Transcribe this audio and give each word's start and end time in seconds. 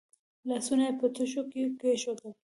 لاسونه 0.49 0.83
یې 0.87 0.93
په 0.99 1.05
تشو 1.15 1.41
کې 1.51 1.61
کېښودل. 1.79 2.31